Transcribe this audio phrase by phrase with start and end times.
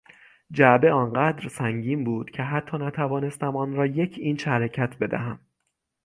[0.51, 5.39] جعبه آنقدر سنگین بود که حتی نتوانستم آنرا یک اینچ حرکت بدهم.